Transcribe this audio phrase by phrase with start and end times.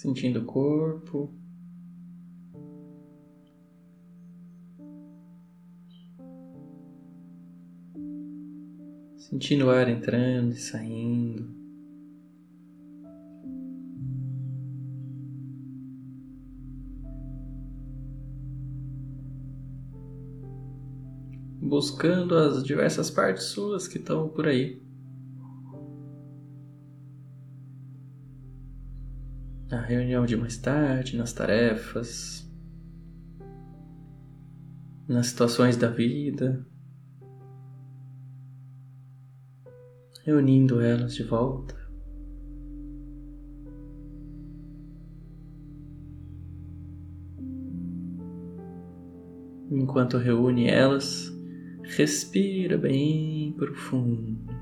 [0.00, 1.30] sentindo o corpo.
[9.18, 11.54] Sentindo o ar entrando e saindo.
[21.60, 24.89] Buscando as diversas partes suas que estão por aí.
[29.70, 32.46] Na reunião de mais tarde, nas tarefas,
[35.08, 36.66] nas situações da vida.
[40.24, 41.74] reunindo elas de volta.
[49.70, 51.32] Enquanto reúne elas,
[51.96, 54.59] respira bem profundo.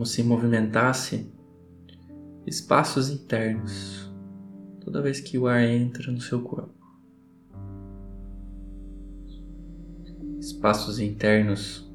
[0.00, 1.30] Como se movimentasse
[2.46, 4.10] espaços internos
[4.82, 6.72] toda vez que o ar entra no seu corpo.
[10.38, 11.86] espaços internos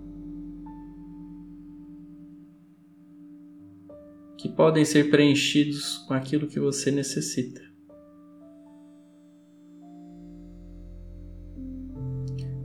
[4.37, 7.59] que podem ser preenchidos com aquilo que você necessita.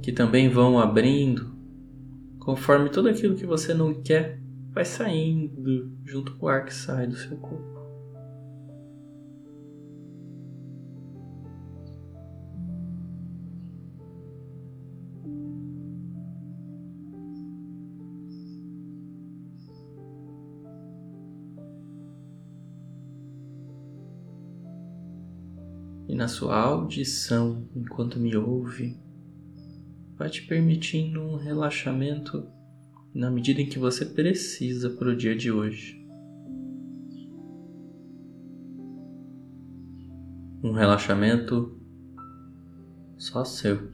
[0.03, 1.51] Que também vão abrindo
[2.39, 7.07] conforme tudo aquilo que você não quer vai saindo junto com o ar que sai
[7.07, 7.81] do seu corpo.
[26.11, 28.99] e na sua audição, enquanto me ouve,
[30.17, 32.51] vai te permitindo um relaxamento
[33.15, 36.01] na medida em que você precisa para o dia de hoje.
[40.63, 41.81] Um relaxamento
[43.17, 43.91] só seu.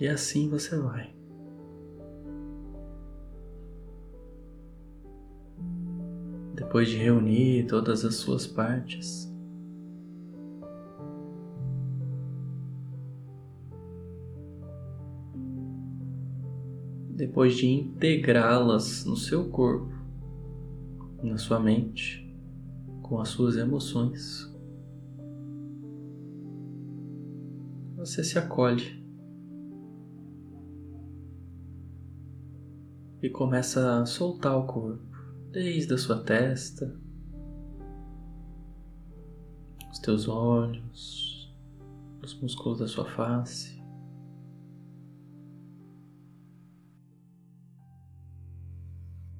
[0.00, 1.14] E assim você vai.
[6.74, 9.32] Depois de reunir todas as suas partes,
[17.10, 19.94] depois de integrá-las no seu corpo,
[21.22, 22.28] na sua mente,
[23.02, 24.52] com as suas emoções,
[27.96, 29.04] você se acolhe.
[33.22, 35.13] e começa a soltar o corpo,
[35.54, 36.92] desde a sua testa,
[39.88, 41.54] os teus olhos,
[42.20, 43.80] os músculos da sua face.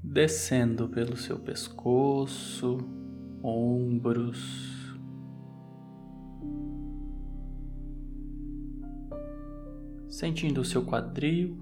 [0.04, 2.78] Descendo pelo seu pescoço,
[3.42, 4.94] ombros,
[10.08, 11.58] sentindo o seu quadril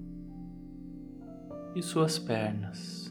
[1.75, 3.02] e suas pernas.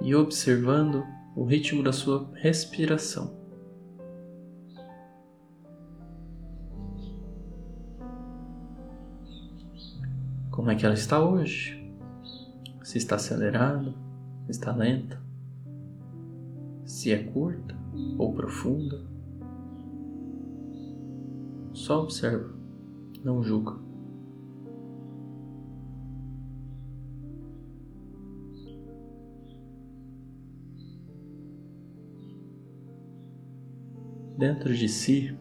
[0.00, 1.04] E observando
[1.36, 3.38] o ritmo da sua respiração.
[10.50, 11.90] Como é que ela está hoje?
[12.82, 13.94] Se está acelerada,
[14.44, 15.20] se está lenta,
[16.84, 17.74] se é curta
[18.18, 19.00] ou profunda.
[21.72, 22.52] Só observa,
[23.24, 23.89] não julga.
[34.40, 35.36] Dentro de si,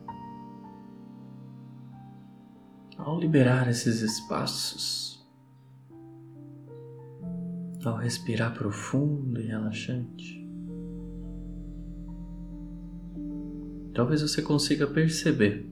[2.98, 5.26] ao liberar esses espaços,
[7.86, 10.46] ao respirar profundo e relaxante,
[13.94, 15.66] talvez você consiga perceber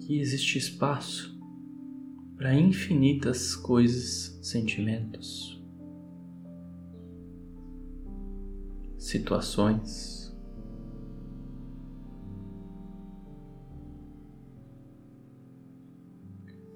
[0.00, 1.40] que existe espaço
[2.36, 5.64] para infinitas coisas, sentimentos,
[9.06, 10.34] situações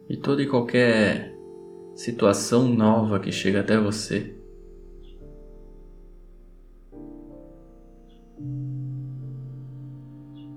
[0.09, 1.37] e toda e qualquer
[1.94, 4.37] situação nova que chega até você.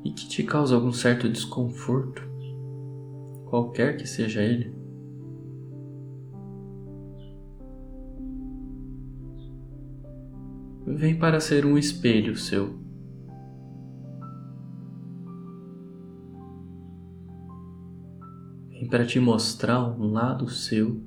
[0.04, 2.22] E que te causa algum certo desconforto,
[3.46, 4.83] qualquer que seja ele.
[10.96, 12.80] Vem para ser um espelho seu.
[18.70, 21.02] Vem para te mostrar um lado seu.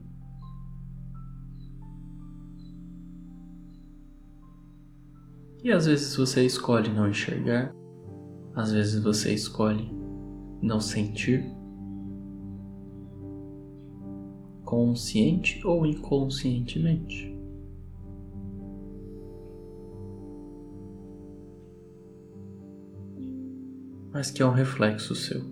[5.62, 7.74] E às vezes você escolhe não enxergar,
[8.54, 9.90] às vezes você escolhe
[10.62, 11.44] não sentir,
[14.64, 17.35] consciente ou inconscientemente.
[24.16, 25.42] Mas que é um reflexo seu.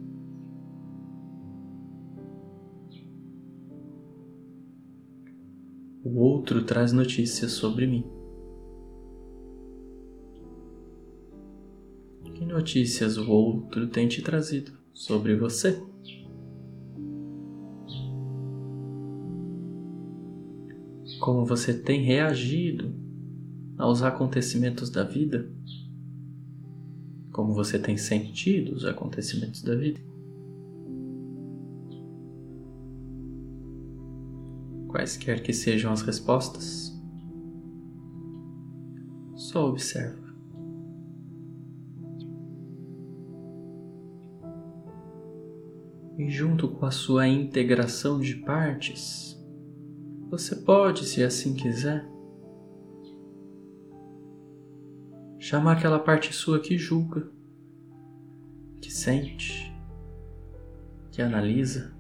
[6.03, 8.07] O outro traz notícias sobre mim.
[12.35, 15.79] Que notícias o outro tem te trazido sobre você?
[21.21, 22.95] Como você tem reagido
[23.77, 25.53] aos acontecimentos da vida?
[27.35, 30.01] Como você tem sentido os acontecimentos da vida.
[34.87, 36.97] Quaisquer que sejam as respostas,
[39.35, 40.23] só observa.
[46.17, 49.37] E junto com a sua integração de partes,
[50.31, 52.09] você pode, se assim quiser,
[55.55, 57.29] Chama aquela parte sua que julga,
[58.81, 59.73] que sente,
[61.13, 61.95] que analisa.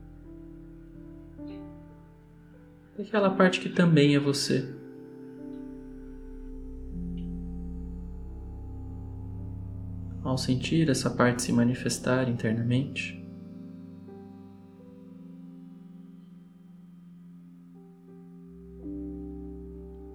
[2.98, 4.68] Aquela parte que também é você.
[10.24, 13.24] Ao sentir essa parte se manifestar internamente,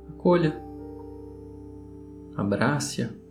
[0.10, 0.62] acolha,
[2.36, 3.29] abrace-a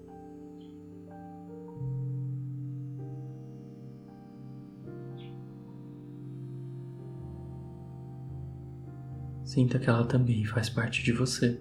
[9.59, 11.61] Sinta que ela também faz parte de você.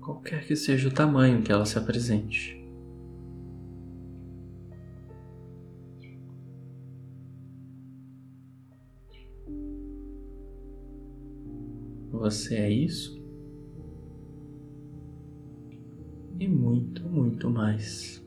[0.00, 2.60] Qualquer que seja o tamanho que ela se apresente.
[12.10, 13.24] Você é isso
[16.40, 18.21] e muito, muito mais.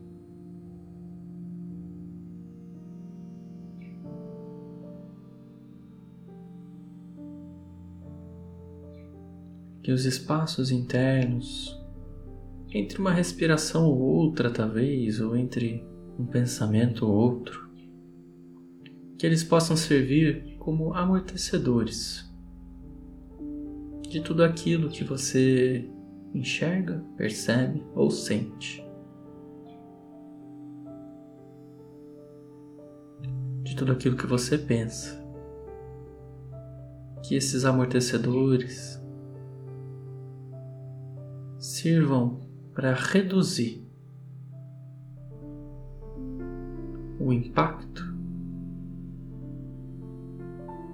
[9.86, 11.80] Que os espaços internos,
[12.74, 15.86] entre uma respiração ou outra, talvez, ou entre
[16.18, 17.70] um pensamento ou outro,
[19.16, 22.28] que eles possam servir como amortecedores
[24.10, 25.88] de tudo aquilo que você
[26.34, 28.84] enxerga, percebe ou sente.
[33.62, 35.24] De tudo aquilo que você pensa.
[37.24, 39.05] Que esses amortecedores
[41.76, 42.40] sirvam
[42.74, 43.86] para reduzir
[47.20, 48.02] o impacto,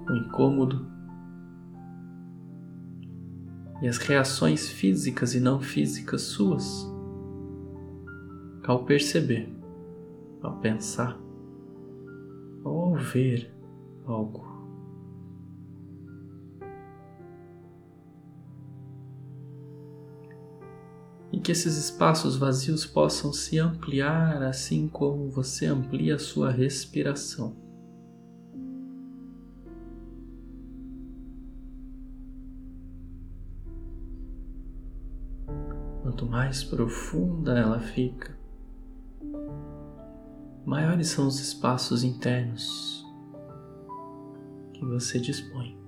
[0.08, 0.84] o incômodo
[3.80, 6.84] e as reações físicas e não físicas suas
[8.64, 9.48] ao perceber,
[10.42, 11.16] ao pensar
[12.64, 13.54] ao ver
[14.04, 14.51] algo.
[21.42, 27.56] Que esses espaços vazios possam se ampliar assim como você amplia a sua respiração.
[36.02, 38.38] Quanto mais profunda ela fica,
[40.64, 43.04] maiores são os espaços internos
[44.74, 45.81] que você dispõe.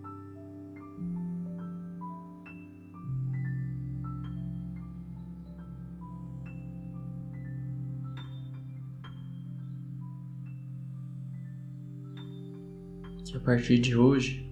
[13.37, 14.49] A partir de hoje,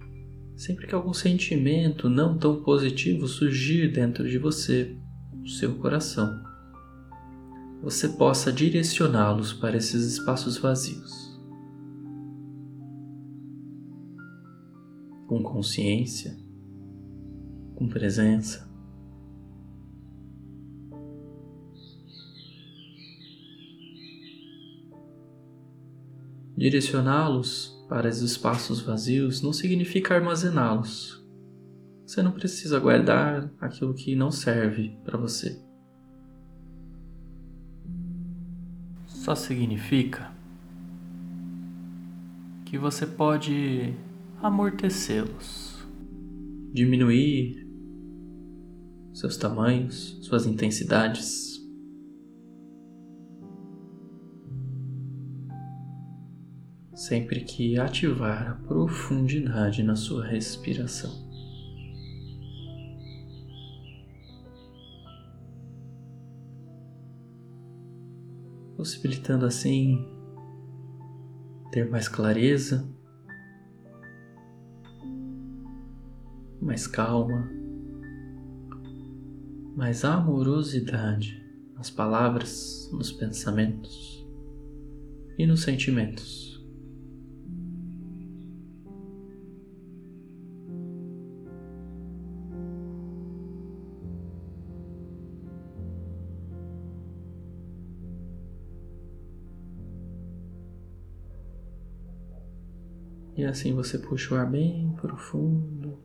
[0.55, 4.97] sempre que algum sentimento não tão positivo surgir dentro de você,
[5.33, 6.43] no seu coração,
[7.81, 11.33] você possa direcioná-los para esses espaços vazios.
[15.27, 16.37] Com consciência,
[17.75, 18.71] com presença.
[26.55, 31.23] Direcioná-los para os espaços vazios não significa armazená-los.
[32.03, 35.61] Você não precisa guardar aquilo que não serve para você.
[39.05, 40.31] Só significa
[42.65, 43.93] que você pode
[44.41, 45.87] amortecê-los,
[46.73, 47.63] diminuir
[49.13, 51.52] seus tamanhos, suas intensidades.
[56.93, 61.11] Sempre que ativar a profundidade na sua respiração.
[68.77, 70.07] Possibilitando assim
[71.71, 72.87] ter mais clareza,
[76.61, 77.49] mais calma,
[79.75, 81.43] mais amorosidade
[81.75, 84.23] nas palavras, nos pensamentos
[85.37, 86.52] e nos sentimentos.
[103.35, 105.97] E assim você puxa o ar bem profundo.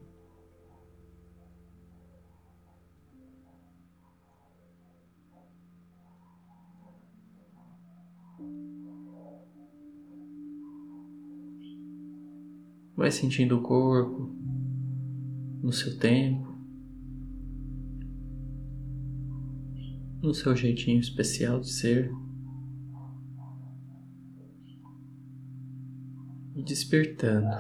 [12.97, 14.35] Vai sentindo o corpo
[15.63, 16.49] no seu tempo,
[20.23, 22.11] no seu jeitinho especial de ser.
[26.69, 27.57] Despertando,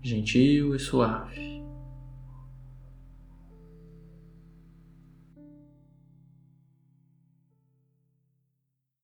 [0.00, 1.53] gentil e suave.